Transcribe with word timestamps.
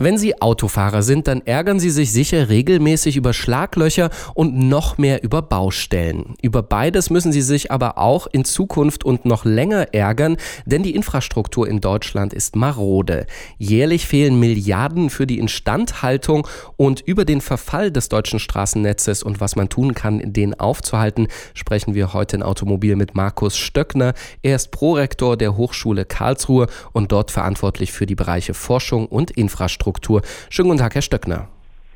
Wenn 0.00 0.16
Sie 0.16 0.40
Autofahrer 0.40 1.02
sind, 1.02 1.26
dann 1.26 1.44
ärgern 1.44 1.80
Sie 1.80 1.90
sich 1.90 2.12
sicher 2.12 2.48
regelmäßig 2.48 3.16
über 3.16 3.32
Schlaglöcher 3.32 4.10
und 4.32 4.56
noch 4.56 4.96
mehr 4.96 5.24
über 5.24 5.42
Baustellen. 5.42 6.36
Über 6.40 6.62
beides 6.62 7.10
müssen 7.10 7.32
Sie 7.32 7.42
sich 7.42 7.72
aber 7.72 7.98
auch 7.98 8.28
in 8.30 8.44
Zukunft 8.44 9.04
und 9.04 9.24
noch 9.24 9.44
länger 9.44 9.92
ärgern, 9.92 10.36
denn 10.66 10.84
die 10.84 10.94
Infrastruktur 10.94 11.66
in 11.66 11.80
Deutschland 11.80 12.32
ist 12.32 12.54
marode. 12.54 13.26
Jährlich 13.58 14.06
fehlen 14.06 14.38
Milliarden 14.38 15.10
für 15.10 15.26
die 15.26 15.40
Instandhaltung 15.40 16.46
und 16.76 17.00
über 17.00 17.24
den 17.24 17.40
Verfall 17.40 17.90
des 17.90 18.08
deutschen 18.08 18.38
Straßennetzes 18.38 19.24
und 19.24 19.40
was 19.40 19.56
man 19.56 19.68
tun 19.68 19.94
kann, 19.94 20.32
den 20.32 20.54
aufzuhalten, 20.60 21.26
sprechen 21.54 21.96
wir 21.96 22.12
heute 22.12 22.36
in 22.36 22.44
Automobil 22.44 22.94
mit 22.94 23.16
Markus 23.16 23.56
Stöckner. 23.56 24.14
Er 24.42 24.54
ist 24.54 24.70
Prorektor 24.70 25.36
der 25.36 25.56
Hochschule 25.56 26.04
Karlsruhe 26.04 26.68
und 26.92 27.10
dort 27.10 27.32
verantwortlich 27.32 27.90
für 27.90 28.06
die 28.06 28.14
Bereiche 28.14 28.54
Forschung 28.54 29.06
und 29.06 29.32
Infrastruktur. 29.32 29.87
Infrastruktur. 29.88 30.22
Schönen 30.50 30.68
guten 30.68 30.80
Tag, 30.80 30.94
Herr 30.94 31.02
Stöckner. 31.02 31.48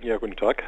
Ja, 0.03 0.17
guten 0.17 0.37
Tag. 0.37 0.63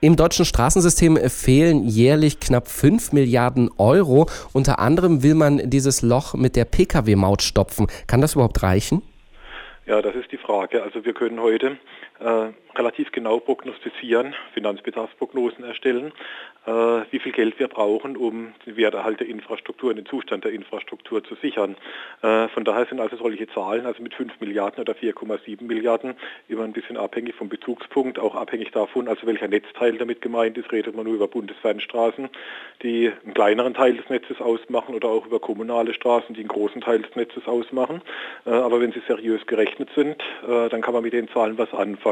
Im 0.00 0.16
deutschen 0.16 0.44
Straßensystem 0.44 1.16
fehlen 1.28 1.84
jährlich 1.84 2.40
knapp 2.40 2.68
5 2.68 3.12
Milliarden 3.12 3.70
Euro. 3.78 4.28
Unter 4.52 4.78
anderem 4.78 5.22
will 5.22 5.34
man 5.34 5.70
dieses 5.70 6.02
Loch 6.02 6.34
mit 6.34 6.56
der 6.56 6.64
Pkw-Maut 6.64 7.42
stopfen. 7.42 7.86
Kann 8.06 8.20
das 8.20 8.34
überhaupt 8.34 8.62
reichen? 8.62 9.02
Ja, 9.86 10.02
das 10.02 10.14
ist 10.16 10.32
die 10.32 10.36
Frage. 10.38 10.82
Also 10.82 11.04
wir 11.04 11.14
können 11.14 11.40
heute 11.40 11.78
äh, 12.20 12.52
relativ 12.76 13.12
genau 13.12 13.38
prognostizieren, 13.40 14.34
Finanzbedarfsprognosen 14.54 15.64
erstellen, 15.64 16.12
äh, 16.66 16.70
wie 17.10 17.18
viel 17.18 17.32
Geld 17.32 17.58
wir 17.58 17.68
brauchen, 17.68 18.16
um 18.16 18.52
den 18.66 18.76
Werterhalt 18.76 19.20
der 19.20 19.28
Infrastruktur 19.28 19.94
den 19.94 20.06
Zustand 20.06 20.44
der 20.44 20.52
Infrastruktur 20.52 21.24
zu 21.24 21.34
sichern. 21.36 21.76
Äh, 22.22 22.48
von 22.48 22.64
daher 22.64 22.86
sind 22.86 23.00
also 23.00 23.16
solche 23.16 23.46
Zahlen, 23.48 23.86
also 23.86 24.02
mit 24.02 24.14
5 24.14 24.40
Milliarden 24.40 24.80
oder 24.80 24.94
4,7 24.94 25.64
Milliarden, 25.64 26.14
immer 26.48 26.64
ein 26.64 26.72
bisschen 26.72 26.96
abhängig 26.96 27.34
vom 27.34 27.48
Bezugspunkt, 27.48 28.18
auch 28.18 28.34
abhängig 28.34 28.72
davon, 28.72 29.08
also 29.08 29.26
welcher 29.26 29.48
Netzteil 29.48 29.96
damit 29.96 30.20
gemeint 30.20 30.58
ist, 30.58 30.70
redet 30.72 30.94
man 30.94 31.06
nur 31.06 31.14
über 31.14 31.28
Bundesfernstraßen, 31.28 32.28
die 32.82 33.12
einen 33.24 33.34
kleineren 33.34 33.74
Teil 33.74 33.96
des 33.96 34.08
Netzes 34.08 34.40
ausmachen 34.40 34.94
oder 34.94 35.08
auch 35.08 35.26
über 35.26 35.40
kommunale 35.40 35.94
Straßen, 35.94 36.34
die 36.34 36.40
einen 36.40 36.48
großen 36.48 36.80
Teil 36.80 37.02
des 37.02 37.14
Netzes 37.16 37.46
ausmachen. 37.46 38.02
Äh, 38.44 38.50
aber 38.50 38.80
wenn 38.80 38.92
sie 38.92 39.02
seriös 39.06 39.46
gerechnet 39.46 39.88
sind, 39.94 40.22
äh, 40.46 40.68
dann 40.68 40.82
kann 40.82 40.94
man 40.94 41.02
mit 41.02 41.12
den 41.12 41.28
Zahlen 41.28 41.58
was 41.58 41.72
anfangen. 41.72 42.05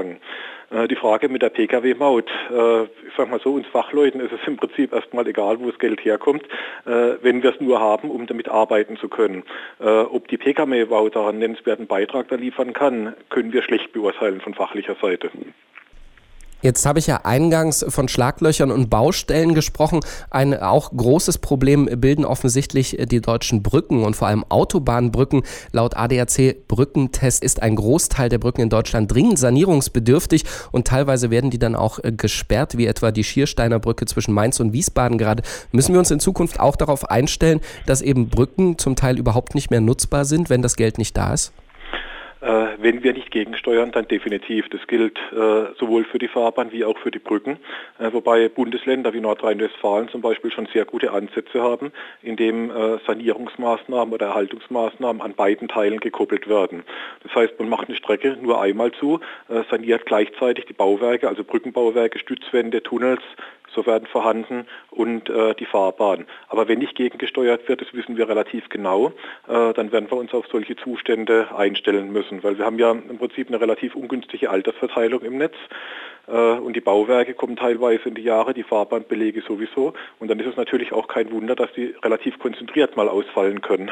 Äh, 0.70 0.89
die 0.89 0.97
Frage 0.97 1.28
mit 1.28 1.42
der 1.42 1.50
Pkw-Maut, 1.50 2.31
äh, 2.50 2.83
ich 2.83 3.14
sage 3.17 3.31
mal 3.31 3.41
so, 3.41 3.55
uns 3.55 3.67
Fachleuten 3.67 4.20
ist 4.20 4.33
es 4.33 4.41
im 4.47 4.56
Prinzip 4.56 4.92
erstmal 4.92 5.27
egal, 5.27 5.61
wo 5.61 5.70
das 5.70 5.78
Geld 5.78 6.05
herkommt, 6.05 6.45
äh, 6.87 7.14
wenn 7.23 7.42
wir 7.42 7.55
es 7.55 7.61
nur 7.61 7.81
haben, 7.81 8.11
um 8.11 8.27
damit 8.27 8.48
arbeiten 8.48 8.97
zu 8.97 9.09
können. 9.09 9.45
Ob 9.78 10.28
die 10.28 10.37
Pkw-Maut 10.37 11.17
daran 11.17 11.39
nennenswerten 11.39 11.87
Beitrag 11.87 12.28
da 12.28 12.37
liefern 12.37 12.72
kann, 12.72 13.15
können 13.28 13.53
wir 13.53 13.62
schlecht 13.62 13.92
beurteilen 13.92 14.41
von 14.41 14.55
fachlicher 14.55 14.97
Seite. 15.00 15.31
Jetzt 16.64 16.86
habe 16.86 16.98
ich 16.98 17.06
ja 17.06 17.20
eingangs 17.24 17.84
von 17.86 18.08
Schlaglöchern 18.08 18.70
und 18.70 18.88
Baustellen 18.88 19.54
gesprochen. 19.54 20.00
Ein 20.30 20.58
auch 20.58 20.92
großes 20.96 21.36
Problem 21.36 21.84
bilden 21.84 22.24
offensichtlich 22.24 22.96
die 23.10 23.20
deutschen 23.20 23.62
Brücken 23.62 24.02
und 24.02 24.16
vor 24.16 24.28
allem 24.28 24.46
Autobahnbrücken. 24.48 25.42
Laut 25.72 25.94
ADAC 25.94 26.66
Brückentest 26.66 27.44
ist 27.44 27.60
ein 27.60 27.76
Großteil 27.76 28.30
der 28.30 28.38
Brücken 28.38 28.62
in 28.62 28.70
Deutschland 28.70 29.12
dringend 29.12 29.38
sanierungsbedürftig 29.38 30.44
und 30.72 30.86
teilweise 30.86 31.28
werden 31.28 31.50
die 31.50 31.58
dann 31.58 31.76
auch 31.76 31.98
äh, 32.02 32.12
gesperrt, 32.12 32.78
wie 32.78 32.86
etwa 32.86 33.10
die 33.10 33.24
Schiersteiner 33.24 33.78
Brücke 33.78 34.06
zwischen 34.06 34.32
Mainz 34.32 34.58
und 34.58 34.72
Wiesbaden 34.72 35.18
gerade. 35.18 35.42
Müssen 35.70 35.92
wir 35.92 35.98
uns 35.98 36.10
in 36.10 36.18
Zukunft 36.18 36.60
auch 36.60 36.76
darauf 36.76 37.10
einstellen, 37.10 37.60
dass 37.84 38.00
eben 38.00 38.30
Brücken 38.30 38.78
zum 38.78 38.96
Teil 38.96 39.18
überhaupt 39.18 39.54
nicht 39.54 39.70
mehr 39.70 39.82
nutzbar 39.82 40.24
sind, 40.24 40.48
wenn 40.48 40.62
das 40.62 40.76
Geld 40.76 40.97
nicht 40.97 41.14
da 41.14 41.34
ist? 41.34 41.53
Äh, 42.44 42.77
wenn 42.78 43.03
wir 43.03 43.15
nicht 43.15 43.31
gegensteuern, 43.31 43.91
dann 43.91 44.06
definitiv. 44.06 44.69
Das 44.69 44.87
gilt 44.87 45.19
äh, 45.32 45.72
sowohl 45.78 46.05
für 46.05 46.19
die 46.19 46.28
Fahrbahn 46.28 46.72
wie 46.72 46.84
auch 46.84 46.99
für 46.99 47.10
die 47.10 47.19
Brücken, 47.19 47.56
äh, 47.99 48.12
wobei 48.12 48.50
Bundesländer 48.50 49.15
wie 49.15 49.21
Nordrhein-Westfalen 49.21 50.09
zum 50.10 50.21
Beispiel 50.21 50.50
schon 50.50 50.66
sehr 50.66 50.84
gute 50.84 51.12
Ansätze 51.12 51.62
haben, 51.62 51.93
indem 52.22 52.71
Sanierungsmaßnahmen 53.06 54.12
oder 54.12 54.27
Erhaltungsmaßnahmen 54.27 55.22
an 55.22 55.34
beiden 55.34 55.69
Teilen 55.69 56.00
gekoppelt 56.00 56.49
werden. 56.49 56.83
Das 57.22 57.34
heißt, 57.34 57.59
man 57.59 57.69
macht 57.69 57.88
eine 57.88 57.97
Strecke 57.97 58.37
nur 58.41 58.60
einmal 58.60 58.93
zu, 58.93 59.21
saniert 59.71 60.06
gleichzeitig 60.06 60.66
die 60.66 60.72
Bauwerke, 60.72 61.28
also 61.28 61.44
Brückenbauwerke, 61.44 62.19
Stützwände, 62.19 62.83
Tunnels, 62.83 63.22
so 63.74 63.86
werden 63.86 64.06
vorhanden 64.06 64.66
und 64.90 65.28
äh, 65.28 65.54
die 65.54 65.66
Fahrbahn. 65.66 66.26
Aber 66.48 66.68
wenn 66.68 66.78
nicht 66.78 66.94
gegengesteuert 66.94 67.68
wird, 67.68 67.80
das 67.80 67.92
wissen 67.92 68.16
wir 68.16 68.28
relativ 68.28 68.68
genau, 68.68 69.12
äh, 69.48 69.72
dann 69.72 69.92
werden 69.92 70.10
wir 70.10 70.18
uns 70.18 70.32
auf 70.32 70.46
solche 70.50 70.76
Zustände 70.76 71.48
einstellen 71.56 72.12
müssen, 72.12 72.42
weil 72.42 72.58
wir 72.58 72.64
haben 72.64 72.78
ja 72.78 72.90
im 72.92 73.18
Prinzip 73.18 73.48
eine 73.48 73.60
relativ 73.60 73.94
ungünstige 73.94 74.50
Altersverteilung 74.50 75.22
im 75.22 75.38
Netz 75.38 75.54
äh, 76.26 76.32
und 76.32 76.74
die 76.74 76.80
Bauwerke 76.80 77.34
kommen 77.34 77.56
teilweise 77.56 78.08
in 78.08 78.14
die 78.14 78.22
Jahre, 78.22 78.54
die 78.54 78.62
Fahrbahnbelege 78.62 79.42
sowieso 79.42 79.94
und 80.18 80.28
dann 80.28 80.38
ist 80.41 80.46
es 80.46 80.56
natürlich 80.56 80.92
auch 80.92 81.08
kein 81.08 81.30
Wunder, 81.30 81.54
dass 81.54 81.72
die 81.72 81.94
relativ 82.02 82.38
konzentriert 82.38 82.96
mal 82.96 83.08
ausfallen 83.08 83.60
können. 83.60 83.91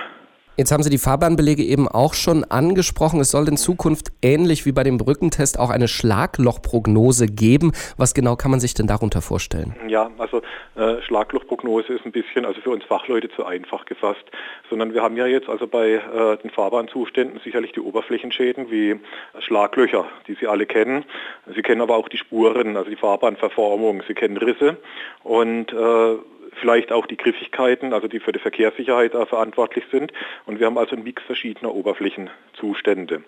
Jetzt 0.58 0.70
haben 0.70 0.82
Sie 0.82 0.90
die 0.90 0.98
Fahrbahnbelege 0.98 1.62
eben 1.62 1.88
auch 1.88 2.12
schon 2.12 2.44
angesprochen. 2.44 3.20
Es 3.20 3.30
soll 3.30 3.48
in 3.48 3.56
Zukunft 3.56 4.08
ähnlich 4.20 4.66
wie 4.66 4.72
bei 4.72 4.82
dem 4.82 4.98
Brückentest 4.98 5.58
auch 5.58 5.70
eine 5.70 5.88
Schlaglochprognose 5.88 7.26
geben. 7.26 7.72
Was 7.96 8.12
genau 8.12 8.36
kann 8.36 8.50
man 8.50 8.60
sich 8.60 8.74
denn 8.74 8.86
darunter 8.86 9.22
vorstellen? 9.22 9.74
Ja, 9.88 10.10
also 10.18 10.42
äh, 10.76 11.00
Schlaglochprognose 11.00 11.94
ist 11.94 12.04
ein 12.04 12.12
bisschen, 12.12 12.44
also 12.44 12.60
für 12.60 12.68
uns 12.68 12.84
Fachleute 12.84 13.30
zu 13.30 13.46
einfach 13.46 13.86
gefasst, 13.86 14.24
sondern 14.68 14.92
wir 14.92 15.02
haben 15.02 15.16
ja 15.16 15.26
jetzt 15.26 15.48
also 15.48 15.66
bei 15.66 15.92
äh, 15.92 16.36
den 16.42 16.50
Fahrbahnzuständen 16.50 17.40
sicherlich 17.42 17.72
die 17.72 17.80
Oberflächenschäden 17.80 18.70
wie 18.70 19.00
Schlaglöcher, 19.38 20.04
die 20.26 20.34
Sie 20.34 20.46
alle 20.46 20.66
kennen. 20.66 21.06
Sie 21.54 21.62
kennen 21.62 21.80
aber 21.80 21.96
auch 21.96 22.10
die 22.10 22.18
Spuren, 22.18 22.76
also 22.76 22.90
die 22.90 22.96
Fahrbahnverformung. 22.96 24.02
Sie 24.06 24.12
kennen 24.12 24.36
Risse 24.36 24.76
und 25.22 25.72
äh, 25.72 26.16
vielleicht 26.60 26.92
auch 26.92 27.06
die 27.06 27.16
Griffigkeiten, 27.16 27.92
also 27.92 28.08
die 28.08 28.20
für 28.20 28.32
die 28.32 28.38
Verkehrssicherheit 28.38 29.12
verantwortlich 29.12 29.84
sind. 29.90 30.12
Und 30.46 30.60
wir 30.60 30.66
haben 30.66 30.78
also 30.78 30.94
einen 30.94 31.04
Mix 31.04 31.22
verschiedener 31.22 31.74
Oberflächenzustände. 31.74 33.22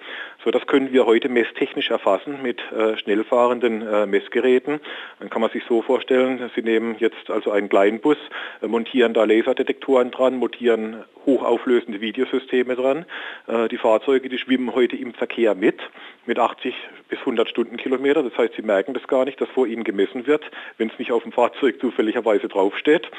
So, 0.45 0.51
das 0.51 0.67
können 0.67 0.93
wir 0.93 1.07
heute 1.07 1.29
messtechnisch 1.29 1.91
erfassen 1.91 2.43
mit 2.43 2.61
äh, 2.73 2.97
schnellfahrenden 2.99 3.83
äh, 3.87 4.07
Messgeräten. 4.07 4.81
Dann 5.19 5.31
kann 5.31 5.41
man 5.41 5.51
sich 5.51 5.65
so 5.69 5.83
vorstellen, 5.83 6.51
Sie 6.55 6.63
nehmen 6.63 6.97
jetzt 6.99 7.31
also 7.31 7.51
einen 7.51 7.69
kleinen 7.69 8.01
Bus, 8.01 8.19
äh, 8.63 8.67
montieren 8.67 9.15
da 9.15 9.25
Laserdetektoren 9.25 10.11
dran, 10.11 10.37
montieren 10.37 11.05
hochauflösende 11.27 12.01
Videosysteme 12.01 12.77
dran. 12.77 13.07
Äh, 13.47 13.69
die 13.69 13.79
Fahrzeuge, 13.79 14.29
die 14.29 14.39
schwimmen 14.39 14.75
heute 14.75 14.97
im 14.97 15.15
Verkehr 15.15 15.55
mit, 15.55 15.81
mit 16.27 16.39
80 16.39 16.75
bis 17.09 17.19
100 17.21 17.49
Stundenkilometer. 17.49 18.23
Das 18.23 18.37
heißt, 18.37 18.55
sie 18.55 18.63
merken 18.63 18.95
das 18.95 19.07
gar 19.07 19.25
nicht, 19.25 19.41
dass 19.41 19.49
vor 19.51 19.67
ihnen 19.67 19.85
gemessen 19.85 20.27
wird, 20.27 20.45
wenn 20.79 20.89
es 20.89 20.99
nicht 20.99 21.13
auf 21.13 21.23
dem 21.23 21.33
Fahrzeug 21.33 21.81
zufälligerweise 21.81 22.49
draufsteht. 22.49 23.11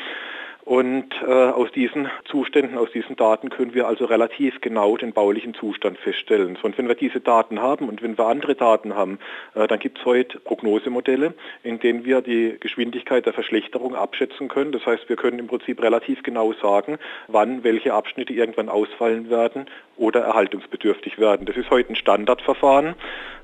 Und 0.66 1.14
äh, 1.22 1.31
aus 1.31 1.72
diesen 1.74 2.09
Zuständen, 2.26 2.80
aus 2.80 2.92
diesen 2.92 3.16
Daten 3.16 3.52
können 3.52 3.76
wir 3.76 3.88
also 3.88 4.06
relativ 4.06 4.62
genau 4.62 4.98
den 4.98 5.14
baulichen 5.14 5.53
Zustand 5.53 6.00
feststellen. 6.00 6.58
und 6.64 6.76
wenn 6.80 6.88
wir 6.88 6.96
diese 6.96 7.20
Daten 7.20 7.62
haben 7.62 7.88
und 7.88 8.02
wenn 8.02 8.18
wir 8.18 8.26
andere 8.26 8.56
Daten 8.56 8.96
haben, 8.96 9.20
äh, 9.53 9.68
dann 9.68 9.78
gibt 9.78 10.00
es 10.00 10.06
heute 10.06 10.40
Prognosemodelle, 10.40 11.36
in 11.62 11.80
denen 11.80 12.03
wir 12.03 12.22
die 12.22 12.58
Geschwindigkeit 12.59 13.28
der 13.28 13.34
Verschlechterung 13.34 13.94
abschätzen 13.94 14.48
können. 14.48 14.72
Das 14.72 14.84
heißt, 14.88 15.08
wir 15.08 15.18
können 15.18 15.38
im 15.38 15.46
Prinzip 15.46 15.84
relativ 15.84 16.24
genau 16.24 16.53
sagen, 16.53 16.97
wann 17.28 17.64
welche 17.64 17.94
Abschnitte 17.94 18.34
irgendwann 18.34 18.68
ausfallen 18.68 19.30
werden 19.30 19.68
oder 19.97 20.22
erhaltungsbedürftig 20.22 21.20
werden. 21.20 21.46
Das 21.46 21.56
ist 21.56 21.70
heute 21.70 21.94
ein 21.94 21.96
Standardverfahren, 21.96 22.96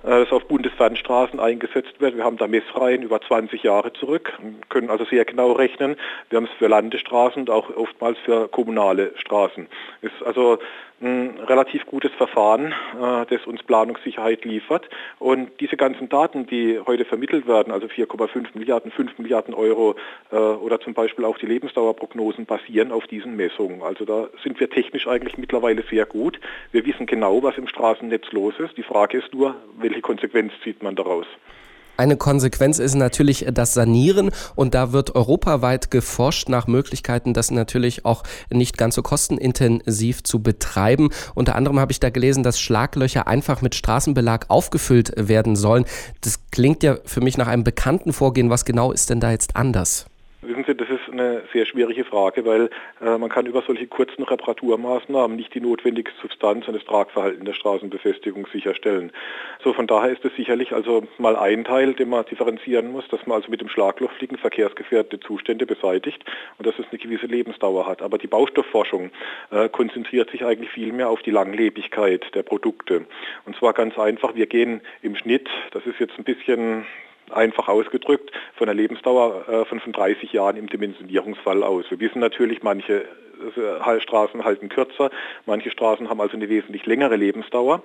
äh, 0.04 0.22
das 0.24 0.32
auf 0.32 0.48
Bundesfernstraßen 0.48 1.40
eingesetzt 1.40 2.00
wird. 2.00 2.18
Wir 2.18 2.24
haben 2.24 2.38
da 2.38 2.48
Messreihen 2.48 3.04
über 3.04 3.22
20 3.22 3.64
Jahre 3.64 3.94
zurück, 3.94 4.34
können 4.70 4.90
also 4.90 5.06
sehr 5.06 5.26
genau 5.26 5.52
rechnen. 5.52 5.96
Wir 6.30 6.38
haben 6.38 6.46
es 6.46 6.58
für 6.58 6.68
Landesstraßen 7.12 7.42
und 7.42 7.50
auch 7.50 7.70
oftmals 7.76 8.18
für 8.20 8.48
kommunale 8.48 9.12
Straßen. 9.18 9.68
Ist 10.02 10.24
also 10.26 10.60
ein 11.02 11.40
relativ 11.48 11.86
gutes 11.88 12.12
Verfahren, 12.12 12.74
äh, 12.94 13.26
das 13.28 13.48
uns 13.48 13.64
Planungssicherheit 13.64 14.46
liefert. 14.46 14.88
Und 15.18 15.50
diese 15.60 15.76
ganzen 15.76 16.10
Daten, 16.10 16.46
die 16.46 16.80
heute 16.86 17.06
vermittelt 17.06 17.48
werden, 17.48 17.74
also 17.74 17.88
4,5 17.88 18.50
Milliarden, 18.54 18.92
5 18.92 19.18
Milliarden 19.18 19.56
Euro 19.56 19.96
äh, 20.32 20.36
oder 20.36 20.80
zum 20.80 20.94
Beispiel 20.94 21.26
auch 21.26 21.40
die 21.40 21.48
Lebensdauerprognosen, 21.48 22.46
basieren 22.46 22.92
auf 22.92 23.08
diesen 23.08 23.36
Messungen. 23.36 23.82
Also 23.82 24.06
da 24.06 24.28
sind 24.44 24.60
wir 24.60 24.70
technisch 24.70 25.08
eigentlich 25.08 25.40
mittlerweile 25.40 25.82
sehr 25.90 26.06
gut. 26.06 26.40
Wir 26.72 26.86
wissen 26.86 27.08
genau, 27.08 27.42
was 27.42 27.58
im 27.58 27.68
Straßennetz 27.68 28.32
los 28.32 28.54
ist. 28.60 28.78
Die 28.78 28.84
Frage 28.84 29.18
ist 29.18 29.34
nur, 29.34 29.56
welche 29.78 30.02
Konsequenz 30.02 30.54
zieht 30.64 30.84
man 30.84 30.96
daraus? 30.96 31.26
Eine 31.98 32.18
Konsequenz 32.18 32.80
ist 32.80 32.96
natürlich 32.96 33.46
das 33.54 33.74
Sanieren 33.74 34.32
und 34.56 34.74
da 34.74 34.92
wird 34.92 35.16
europaweit 35.16 35.92
geforscht 35.92 36.50
nach 36.50 36.68
Möglichkeiten, 36.68 37.34
das 37.34 37.52
natürlich 37.52 38.06
auch 38.06 38.24
nicht 38.50 38.78
ganz 38.78 38.96
so 38.96 39.02
kostenintensiv 39.02 40.24
zu 40.24 40.42
betreiben. 40.42 41.10
Unter 41.36 41.56
anderem 41.56 41.80
habe 41.80 41.92
ich 41.92 42.00
da 42.00 42.10
gelesen, 42.10 42.44
dass 42.44 42.60
Schlaglöcher 42.60 43.28
einfach 43.28 43.62
mit 43.62 43.76
Straßenbelag 43.76 44.46
aufgefüllt 44.48 45.14
werden 45.16 45.56
sollen. 45.56 45.86
Das 46.22 46.40
klingt 46.52 46.84
ja 46.84 46.98
für 47.06 47.22
mich 47.22 47.38
nach 47.38 47.48
einem 47.48 47.64
bekannten 47.64 48.14
Vorgehen. 48.14 48.50
Was 48.50 48.66
genau 48.66 48.92
ist 48.92 49.10
denn 49.10 49.20
da 49.20 49.32
jetzt 49.32 49.56
anders? 49.56 50.06
Wissen 50.44 50.64
Sie, 50.66 50.74
das 50.74 50.90
ist 50.90 51.08
eine 51.12 51.44
sehr 51.54 51.68
schwierige 51.68 52.04
Frage, 52.04 52.44
weil 52.46 52.72
äh, 53.00 53.16
man 53.20 53.30
kann 53.30 53.46
über 53.46 53.62
solche 53.62 53.86
kurzen 53.86 54.24
Reparaturmaßnahmen 54.24 55.38
nicht 55.38 55.54
die 55.54 55.62
notwendige 55.62 56.10
Substanz 56.20 56.68
und 56.68 56.74
das 56.74 56.84
Tragverhalten 56.86 57.46
der 57.46 57.54
Straßenbefestigung 57.54 58.48
sicherstellen. 58.52 59.12
So 59.64 59.72
von 59.74 59.86
daher 59.86 60.10
ist 60.12 60.26
es 60.26 60.36
sicherlich 60.36 60.74
also 60.74 61.04
mal 61.20 61.36
ein 61.36 61.64
Teil, 61.64 61.94
den 61.94 62.10
man 62.10 62.26
differenzieren 62.26 62.92
muss, 62.92 63.08
dass 63.10 63.28
man 63.28 63.36
also 63.36 63.52
mit 63.52 63.62
dem 63.62 63.70
Schlaglochfliegen 63.70 64.40
verkehrsgefährdete 64.40 65.20
Zustände 65.20 65.68
beseitigt 65.68 66.26
und 66.58 66.66
dass 66.66 66.74
es 66.80 66.86
eine 66.90 66.98
gewisse 66.98 67.28
Lebensdauer 67.28 67.86
hat. 67.86 68.02
Aber 68.02 68.18
die 68.18 68.26
Baustoffforschung 68.26 69.12
äh, 69.52 69.70
konzentriert 69.70 70.32
sich 70.32 70.44
eigentlich 70.44 70.72
viel 70.72 70.92
mehr 70.92 71.10
auf 71.10 71.22
die 71.22 71.32
Langlebigkeit 71.32 72.34
der 72.34 72.42
Produkte. 72.42 73.06
Und 73.46 73.56
zwar 73.58 73.74
ganz 73.74 73.96
einfach, 74.00 74.34
wir 74.34 74.48
gehen 74.48 74.82
im 75.04 75.16
Schnitt, 75.16 75.50
das 75.70 75.86
ist 75.86 76.00
jetzt 76.00 76.18
ein 76.18 76.24
bisschen 76.24 76.88
einfach 77.34 77.68
ausgedrückt, 77.68 78.32
von 78.56 78.70
einer 78.70 78.80
Lebensdauer 78.80 79.48
äh, 79.48 79.66
von 79.66 79.80
35 79.80 80.34
Jahren 80.34 80.58
im 80.58 80.68
Dimensionierungsfall 80.68 81.64
aus. 81.64 81.86
Wir 81.90 82.00
wissen 82.00 82.20
natürlich, 82.20 82.64
manche 82.64 83.06
äh, 83.58 84.02
Straßen 84.02 84.44
halten 84.44 84.70
kürzer, 84.70 85.10
manche 85.46 85.72
Straßen 85.72 86.10
haben 86.10 86.22
also 86.22 86.36
eine 86.36 86.50
wesentlich 86.50 86.86
längere 86.86 87.16
Lebensdauer. 87.16 87.84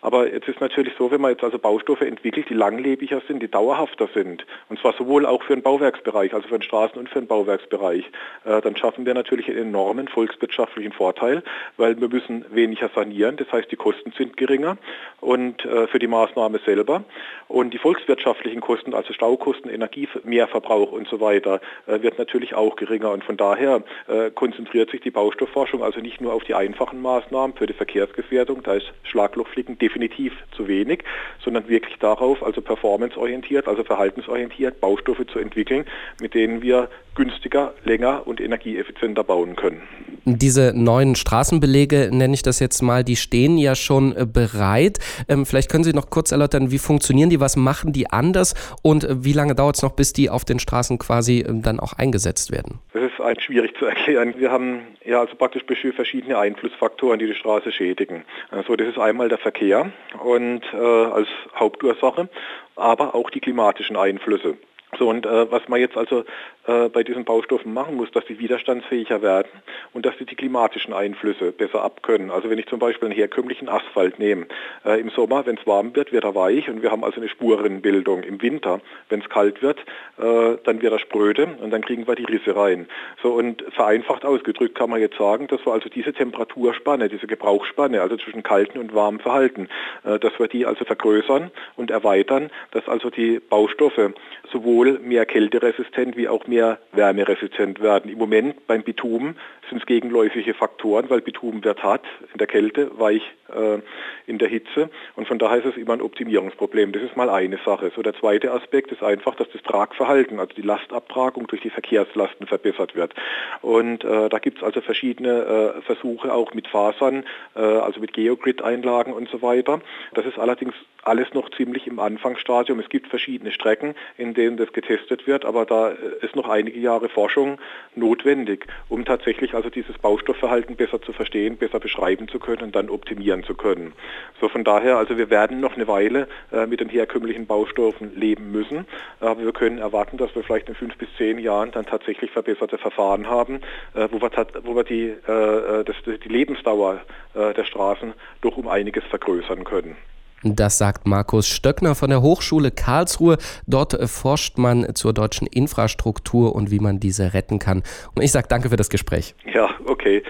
Aber 0.00 0.32
jetzt 0.32 0.46
ist 0.46 0.60
natürlich 0.60 0.94
so, 0.96 1.10
wenn 1.10 1.20
man 1.20 1.32
jetzt 1.32 1.42
also 1.42 1.58
Baustoffe 1.58 2.02
entwickelt, 2.02 2.48
die 2.48 2.54
langlebiger 2.54 3.20
sind, 3.26 3.42
die 3.42 3.50
dauerhafter 3.50 4.08
sind, 4.14 4.46
und 4.68 4.78
zwar 4.78 4.92
sowohl 4.92 5.26
auch 5.26 5.42
für 5.42 5.56
den 5.56 5.62
Bauwerksbereich, 5.62 6.32
also 6.34 6.46
für 6.46 6.58
den 6.58 6.62
Straßen- 6.62 6.96
und 6.96 7.08
für 7.08 7.20
den 7.20 7.26
Bauwerksbereich, 7.26 8.04
äh, 8.44 8.60
dann 8.60 8.76
schaffen 8.76 9.06
wir 9.06 9.14
natürlich 9.14 9.48
einen 9.48 9.58
enormen 9.58 10.06
volkswirtschaftlichen 10.06 10.92
Vorteil, 10.92 11.42
weil 11.76 12.00
wir 12.00 12.08
müssen 12.08 12.44
weniger 12.50 12.90
sanieren, 12.94 13.36
das 13.36 13.50
heißt 13.50 13.72
die 13.72 13.76
Kosten 13.76 14.12
sind 14.16 14.36
geringer 14.36 14.78
und 15.20 15.64
äh, 15.64 15.88
für 15.88 15.98
die 15.98 16.06
Maßnahme 16.06 16.60
selber. 16.64 17.02
Und 17.48 17.72
die 17.72 17.78
volkswirtschaftlichen 17.78 18.60
Kosten, 18.60 18.94
also 18.94 19.12
Staukosten, 19.12 19.70
Energiemehrverbrauch 19.70 20.92
und 20.92 21.08
so 21.08 21.20
weiter, 21.20 21.60
äh, 21.86 22.02
wird 22.02 22.18
natürlich 22.18 22.54
auch 22.54 22.76
geringer. 22.76 23.10
Und 23.10 23.24
von 23.24 23.36
daher 23.36 23.82
äh, 24.06 24.30
konzentriert 24.30 24.90
sich 24.90 24.97
die 25.00 25.10
Baustoffforschung 25.10 25.82
also 25.82 26.00
nicht 26.00 26.20
nur 26.20 26.32
auf 26.32 26.44
die 26.44 26.54
einfachen 26.54 27.00
Maßnahmen 27.02 27.56
für 27.56 27.66
die 27.66 27.72
Verkehrsgefährdung, 27.72 28.62
da 28.62 28.74
ist 28.74 28.92
Schlaglochfliegen 29.04 29.78
definitiv 29.78 30.32
zu 30.56 30.68
wenig, 30.68 31.04
sondern 31.42 31.68
wirklich 31.68 31.98
darauf, 31.98 32.42
also 32.42 32.60
performanceorientiert, 32.60 33.68
also 33.68 33.84
verhaltensorientiert, 33.84 34.80
Baustoffe 34.80 35.26
zu 35.32 35.38
entwickeln, 35.38 35.84
mit 36.20 36.34
denen 36.34 36.62
wir 36.62 36.88
günstiger, 37.14 37.74
länger 37.84 38.26
und 38.26 38.40
energieeffizienter 38.40 39.24
bauen 39.24 39.56
können. 39.56 39.82
Diese 40.24 40.72
neuen 40.74 41.16
Straßenbelege, 41.16 42.10
nenne 42.12 42.34
ich 42.34 42.42
das 42.42 42.60
jetzt 42.60 42.80
mal, 42.80 43.02
die 43.02 43.16
stehen 43.16 43.58
ja 43.58 43.74
schon 43.74 44.14
äh, 44.14 44.24
bereit. 44.24 44.98
Ähm, 45.28 45.44
vielleicht 45.44 45.70
können 45.70 45.84
Sie 45.84 45.92
noch 45.92 46.10
kurz 46.10 46.32
erläutern, 46.32 46.70
wie 46.70 46.78
funktionieren 46.78 47.28
die, 47.28 47.40
was 47.40 47.56
machen 47.56 47.92
die 47.92 48.08
anders 48.10 48.54
und 48.82 49.04
äh, 49.04 49.24
wie 49.24 49.32
lange 49.32 49.54
dauert 49.54 49.76
es 49.76 49.82
noch, 49.82 49.92
bis 49.92 50.12
die 50.12 50.30
auf 50.30 50.44
den 50.44 50.60
Straßen 50.60 50.98
quasi 50.98 51.44
ähm, 51.46 51.62
dann 51.62 51.80
auch 51.80 51.94
eingesetzt 51.94 52.52
werden? 52.52 52.78
Ist 53.18 53.42
schwierig 53.42 53.76
zu 53.76 53.86
erklären. 53.86 54.34
Wir 54.38 54.50
haben 54.50 54.96
ja 55.04 55.20
also 55.20 55.34
praktisch 55.36 55.64
verschiedene 55.92 56.38
Einflussfaktoren, 56.38 57.18
die 57.18 57.26
die 57.26 57.34
Straße 57.34 57.72
schädigen. 57.72 58.24
Also 58.50 58.76
das 58.76 58.88
ist 58.88 58.98
einmal 58.98 59.28
der 59.28 59.38
Verkehr 59.38 59.90
und 60.22 60.62
äh, 60.72 60.76
als 60.76 61.28
Hauptursache, 61.54 62.28
aber 62.76 63.14
auch 63.14 63.30
die 63.30 63.40
klimatischen 63.40 63.96
Einflüsse. 63.96 64.56
So 64.96 65.10
und 65.10 65.26
äh, 65.26 65.50
was 65.50 65.68
man 65.68 65.80
jetzt 65.80 65.96
also 65.96 66.24
äh, 66.66 66.88
bei 66.88 67.02
diesen 67.02 67.24
Baustoffen 67.24 67.74
machen 67.74 67.96
muss, 67.96 68.10
dass 68.10 68.26
sie 68.26 68.38
widerstandsfähiger 68.38 69.20
werden 69.20 69.48
und 69.92 70.06
dass 70.06 70.16
sie 70.18 70.24
die 70.24 70.34
klimatischen 70.34 70.94
Einflüsse 70.94 71.52
besser 71.52 71.82
abkönnen. 71.82 72.30
Also 72.30 72.48
wenn 72.48 72.58
ich 72.58 72.66
zum 72.66 72.78
Beispiel 72.78 73.08
einen 73.08 73.16
herkömmlichen 73.16 73.68
Asphalt 73.68 74.18
nehme, 74.18 74.46
äh, 74.86 74.98
im 74.98 75.10
Sommer, 75.10 75.44
wenn 75.44 75.58
es 75.58 75.66
warm 75.66 75.94
wird, 75.94 76.12
wird 76.12 76.24
er 76.24 76.34
weich 76.34 76.70
und 76.70 76.80
wir 76.80 76.90
haben 76.90 77.04
also 77.04 77.20
eine 77.20 77.28
Spurenbildung. 77.28 78.22
Im 78.22 78.40
Winter, 78.40 78.80
wenn 79.10 79.20
es 79.20 79.28
kalt 79.28 79.60
wird, 79.60 79.78
äh, 80.16 80.56
dann 80.64 80.80
wird 80.80 80.92
er 80.92 80.98
spröde 80.98 81.56
und 81.60 81.70
dann 81.70 81.82
kriegen 81.82 82.06
wir 82.06 82.14
die 82.14 82.24
Risse 82.24 82.56
rein. 82.56 82.88
So 83.22 83.32
und 83.34 83.62
vereinfacht 83.74 84.24
ausgedrückt 84.24 84.74
kann 84.74 84.88
man 84.88 85.00
jetzt 85.00 85.18
sagen, 85.18 85.48
dass 85.48 85.64
wir 85.66 85.72
also 85.74 85.90
diese 85.90 86.14
Temperaturspanne, 86.14 87.10
diese 87.10 87.26
Gebrauchsspanne, 87.26 88.00
also 88.00 88.16
zwischen 88.16 88.42
kalten 88.42 88.78
und 88.78 88.94
warmem 88.94 89.20
Verhalten, 89.20 89.68
äh, 90.04 90.18
dass 90.18 90.38
wir 90.38 90.48
die 90.48 90.64
also 90.64 90.86
vergrößern 90.86 91.50
und 91.76 91.90
erweitern, 91.90 92.50
dass 92.70 92.88
also 92.88 93.10
die 93.10 93.38
Baustoffe 93.38 94.14
sowohl 94.50 94.77
mehr 94.84 95.26
kälteresistent 95.26 96.16
wie 96.16 96.28
auch 96.28 96.46
mehr 96.46 96.78
wärmeresistent 96.92 97.80
werden. 97.80 98.10
Im 98.10 98.18
Moment 98.18 98.66
beim 98.66 98.82
Bitumen 98.82 99.36
sind 99.68 99.78
es 99.78 99.86
gegenläufige 99.86 100.54
Faktoren, 100.54 101.10
weil 101.10 101.20
Bitumen 101.20 101.62
wird 101.64 101.82
hart 101.82 102.06
in 102.32 102.38
der 102.38 102.46
Kälte, 102.46 102.90
weich 102.98 103.22
äh, 103.54 103.78
in 104.26 104.38
der 104.38 104.48
Hitze 104.48 104.90
und 105.16 105.26
von 105.28 105.38
daher 105.38 105.58
ist 105.58 105.66
es 105.66 105.76
immer 105.76 105.94
ein 105.94 106.00
Optimierungsproblem. 106.00 106.92
Das 106.92 107.02
ist 107.02 107.16
mal 107.16 107.30
eine 107.30 107.58
Sache. 107.64 107.92
So 107.94 108.02
der 108.02 108.14
zweite 108.14 108.52
Aspekt 108.52 108.92
ist 108.92 109.02
einfach, 109.02 109.34
dass 109.34 109.48
das 109.50 109.62
Tragverhalten, 109.62 110.40
also 110.40 110.54
die 110.54 110.62
Lastabtragung 110.62 111.46
durch 111.46 111.62
die 111.62 111.70
Verkehrslasten 111.70 112.46
verbessert 112.46 112.94
wird. 112.94 113.14
Und 113.62 114.04
äh, 114.04 114.28
da 114.28 114.38
gibt 114.38 114.58
es 114.58 114.64
also 114.64 114.80
verschiedene 114.80 115.74
äh, 115.78 115.82
Versuche 115.82 116.32
auch 116.32 116.54
mit 116.54 116.68
Fasern, 116.68 117.24
äh, 117.54 117.60
also 117.60 118.00
mit 118.00 118.12
Geogrid-Einlagen 118.12 119.12
und 119.12 119.28
so 119.28 119.42
weiter. 119.42 119.80
Das 120.14 120.26
ist 120.26 120.38
allerdings 120.38 120.74
alles 121.04 121.32
noch 121.32 121.50
ziemlich 121.50 121.86
im 121.86 121.98
Anfangsstadium. 121.98 122.80
Es 122.80 122.88
gibt 122.88 123.08
verschiedene 123.08 123.52
Strecken, 123.52 123.94
in 124.16 124.34
denen 124.34 124.56
das 124.56 124.67
getestet 124.72 125.26
wird, 125.26 125.44
aber 125.44 125.64
da 125.64 125.88
ist 125.88 126.36
noch 126.36 126.48
einige 126.48 126.78
Jahre 126.78 127.08
Forschung 127.08 127.58
notwendig, 127.94 128.66
um 128.88 129.04
tatsächlich 129.04 129.54
also 129.54 129.70
dieses 129.70 129.98
Baustoffverhalten 129.98 130.76
besser 130.76 131.00
zu 131.02 131.12
verstehen, 131.12 131.56
besser 131.56 131.80
beschreiben 131.80 132.28
zu 132.28 132.38
können 132.38 132.62
und 132.62 132.76
dann 132.76 132.90
optimieren 132.90 133.44
zu 133.44 133.54
können. 133.54 133.92
So 134.40 134.48
von 134.48 134.64
daher, 134.64 134.96
also 134.98 135.16
wir 135.16 135.30
werden 135.30 135.60
noch 135.60 135.74
eine 135.74 135.88
Weile 135.88 136.28
äh, 136.52 136.66
mit 136.66 136.80
den 136.80 136.88
herkömmlichen 136.88 137.46
Baustoffen 137.46 138.14
leben 138.18 138.52
müssen, 138.52 138.86
aber 139.20 139.44
wir 139.44 139.52
können 139.52 139.78
erwarten, 139.78 140.16
dass 140.16 140.34
wir 140.34 140.42
vielleicht 140.42 140.68
in 140.68 140.74
fünf 140.74 140.96
bis 140.96 141.08
zehn 141.16 141.38
Jahren 141.38 141.70
dann 141.72 141.86
tatsächlich 141.86 142.30
verbesserte 142.30 142.78
Verfahren 142.78 143.28
haben, 143.28 143.60
äh, 143.94 144.08
wo 144.10 144.20
wir, 144.20 144.30
wo 144.64 144.76
wir 144.76 144.84
die, 144.84 145.14
äh, 145.26 145.80
äh 145.80 145.84
das, 145.84 145.96
die 146.04 146.28
Lebensdauer 146.28 147.00
äh, 147.34 147.54
der 147.54 147.64
Straßen 147.64 148.14
doch 148.40 148.56
um 148.56 148.68
einiges 148.68 149.04
vergrößern 149.04 149.64
können. 149.64 149.96
Das 150.42 150.78
sagt 150.78 151.06
Markus 151.06 151.48
Stöckner 151.48 151.94
von 151.94 152.10
der 152.10 152.22
Hochschule 152.22 152.70
Karlsruhe. 152.70 153.38
Dort 153.66 153.98
forscht 154.08 154.56
man 154.56 154.94
zur 154.94 155.12
deutschen 155.12 155.46
Infrastruktur 155.46 156.54
und 156.54 156.70
wie 156.70 156.78
man 156.78 157.00
diese 157.00 157.34
retten 157.34 157.58
kann. 157.58 157.82
Und 158.14 158.22
ich 158.22 158.30
sage 158.30 158.46
danke 158.48 158.70
für 158.70 158.76
das 158.76 158.88
Gespräch. 158.88 159.34
Ja, 159.52 159.68
okay. 159.86 160.22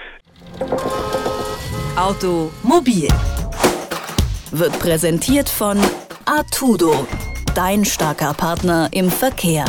Automobil 1.96 3.08
wird 4.50 4.78
präsentiert 4.78 5.49
von 5.49 5.78
Artudo, 6.25 7.06
dein 7.55 7.84
starker 7.84 8.32
Partner 8.34 8.88
im 8.93 9.10
Verkehr. 9.10 9.64